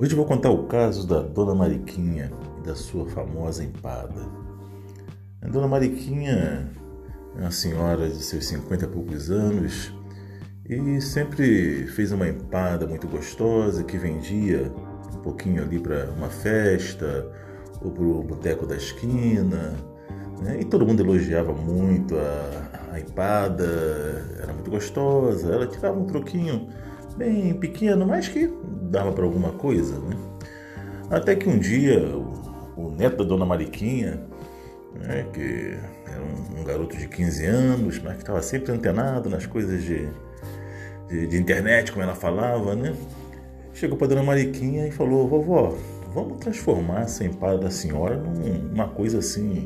[0.00, 4.28] Hoje vou contar o caso da Dona Mariquinha e da sua famosa empada.
[5.42, 6.70] A Dona Mariquinha
[7.36, 9.92] é uma senhora de seus 50 e poucos anos
[10.64, 14.72] e sempre fez uma empada muito gostosa que vendia
[15.16, 17.28] um pouquinho ali para uma festa
[17.82, 19.74] ou para o boteco da esquina.
[20.40, 20.60] Né?
[20.60, 23.64] E todo mundo elogiava muito a, a empada,
[24.40, 26.68] era muito gostosa, ela tirava um troquinho
[27.18, 28.48] bem pequeno, mas que
[28.90, 30.16] dava para alguma coisa, né?
[31.10, 34.22] Até que um dia o, o neto da dona Mariquinha,
[34.94, 39.46] né, que era um, um, garoto de 15 anos, mas que estava sempre antenado nas
[39.46, 40.08] coisas de,
[41.08, 42.94] de, de, internet, como ela falava, né?
[43.74, 45.76] Chegou para dona Mariquinha e falou: Vovó,
[46.14, 49.64] vamos transformar essa empada da senhora numa coisa assim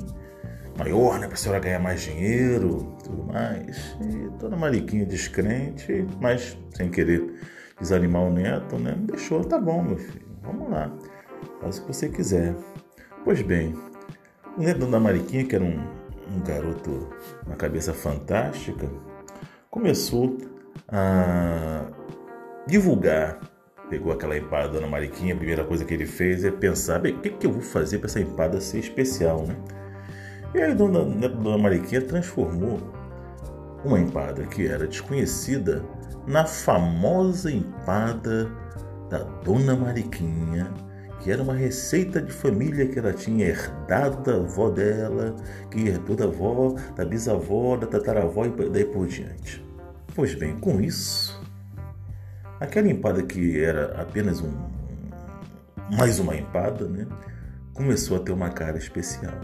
[0.76, 1.26] maior, né?
[1.26, 3.96] Para a senhora ganhar mais dinheiro, tudo mais.
[4.00, 7.40] E dona Mariquinha descrente, mas sem querer
[7.78, 8.96] desanimar o neto, né?
[9.00, 10.90] Deixou, tá bom, meu filho, vamos lá,
[11.60, 12.54] faz o que você quiser.
[13.24, 13.74] Pois bem,
[14.56, 15.78] o neto da Mariquinha, que era um,
[16.30, 17.08] um garoto,
[17.46, 18.88] uma cabeça fantástica,
[19.70, 20.38] começou
[20.88, 21.86] a
[22.66, 23.40] divulgar.
[23.88, 27.14] Pegou aquela empada da Dona Mariquinha, a primeira coisa que ele fez é pensar, bem,
[27.14, 29.54] o que, que eu vou fazer para essa empada ser especial, né?
[30.54, 32.78] E aí Dona, Dona Mariquinha transformou
[33.84, 35.82] uma empada que era desconhecida
[36.26, 38.50] na famosa empada
[39.08, 40.72] da Dona Mariquinha,
[41.20, 45.34] que era uma receita de família que ela tinha herdado da avó dela,
[45.70, 49.64] que herdou da avó, da bisavó, da tataravó e daí por diante.
[50.14, 51.40] Pois bem, com isso,
[52.60, 54.52] aquela empada que era apenas um
[55.96, 57.06] mais uma empada, né,
[57.74, 59.40] começou a ter uma cara especial.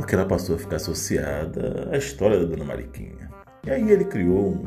[0.00, 3.30] Porque ela passou a ficar associada à história da Dona Mariquinha.
[3.66, 4.64] E aí ele criou um,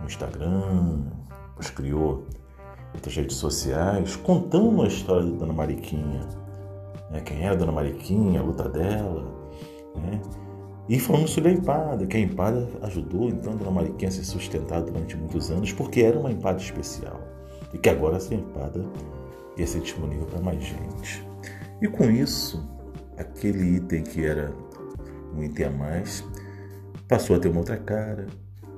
[0.00, 1.02] um Instagram,
[1.74, 2.24] criou
[2.94, 6.28] outras redes sociais, contando a história da Dona Mariquinha,
[7.10, 7.20] né?
[7.20, 9.24] quem era a Dona Mariquinha, a luta dela,
[9.96, 10.20] né?
[10.88, 14.24] e falando sobre a empada, que a empada ajudou então a Dona Mariquinha a se
[14.24, 17.20] sustentar durante muitos anos, porque era uma empada especial,
[17.74, 18.86] e que agora essa empada
[19.56, 21.26] ia ser disponível para mais gente.
[21.82, 22.64] E com isso,
[23.18, 24.52] aquele item que era
[25.34, 26.24] um item a mais
[27.06, 28.26] passou a ter uma outra cara,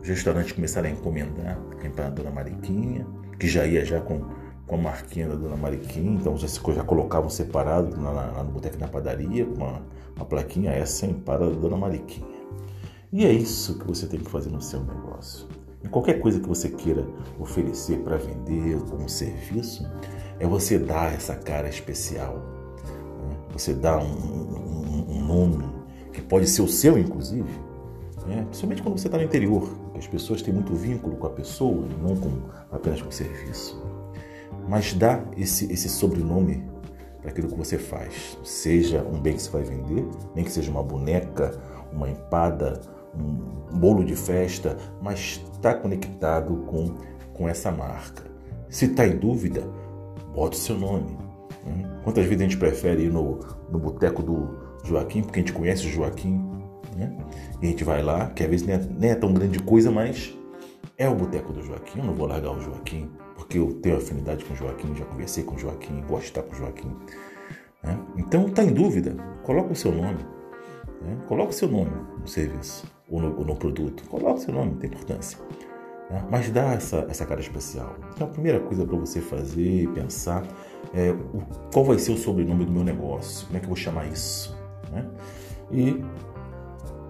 [0.00, 1.58] os restaurantes começaram a encomendar
[1.94, 3.06] para a Dona Mariquinha,
[3.38, 4.24] que já ia já com,
[4.66, 8.78] com a marquinha da Dona Mariquinha, então já, já colocavam separado lá, lá no boteco
[8.78, 9.82] na padaria, com uma,
[10.16, 12.40] uma plaquinha, essa é empada da Dona Mariquinha.
[13.12, 15.48] E é isso que você tem que fazer no seu negócio.
[15.82, 17.04] Em qualquer coisa que você queira
[17.38, 19.84] oferecer para vender como serviço,
[20.38, 22.59] é você dar essa cara especial.
[23.52, 25.68] Você dá um, um, um nome
[26.12, 27.50] que pode ser o seu, inclusive,
[28.26, 28.44] né?
[28.44, 32.16] principalmente quando você está no interior, as pessoas têm muito vínculo com a pessoa não
[32.16, 32.30] com,
[32.70, 33.80] apenas com o serviço.
[34.68, 36.64] Mas dá esse, esse sobrenome
[37.20, 38.38] para aquilo que você faz.
[38.42, 41.60] Seja um bem que você vai vender, nem que seja uma boneca,
[41.92, 42.80] uma empada,
[43.14, 46.94] um bolo de festa, mas está conectado com,
[47.34, 48.24] com essa marca.
[48.68, 49.62] Se está em dúvida,
[50.34, 51.18] bota o seu nome.
[51.64, 52.00] Né?
[52.02, 53.40] Quantas vezes a gente prefere ir no,
[53.70, 56.42] no boteco do Joaquim, porque a gente conhece o Joaquim,
[56.96, 57.16] né?
[57.60, 59.90] E a gente vai lá, que às vezes nem é, nem é tão grande coisa,
[59.90, 60.36] mas
[60.96, 62.00] é o boteco do Joaquim.
[62.00, 65.44] Eu não vou largar o Joaquim, porque eu tenho afinidade com o Joaquim, já conversei
[65.44, 66.96] com o Joaquim, gosto de estar com o Joaquim.
[67.82, 67.98] Né?
[68.16, 70.24] Então, está em dúvida, coloca o seu nome.
[71.02, 71.16] Né?
[71.26, 74.02] Coloca o seu nome no serviço ou no, ou no produto.
[74.08, 75.38] Coloca o seu nome, tem importância.
[76.10, 76.26] Né?
[76.30, 77.94] Mas dá essa, essa cara especial.
[78.14, 80.44] Então, a primeira coisa para você fazer e pensar
[80.92, 83.76] é o, qual vai ser o sobrenome do meu negócio, como é que eu vou
[83.76, 84.56] chamar isso.
[84.90, 85.06] Né?
[85.70, 86.04] E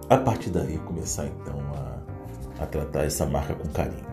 [0.09, 4.05] a partir daí começar então a, a tratar essa marca com carinho,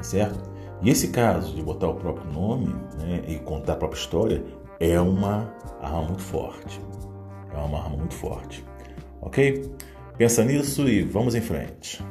[0.00, 0.54] certo?
[0.80, 4.44] E esse caso de botar o próprio nome né, e contar a própria história
[4.80, 6.80] é uma arma muito forte.
[7.52, 8.64] É uma arma muito forte.
[9.20, 9.70] Ok?
[10.18, 12.04] Pensa nisso e vamos em frente.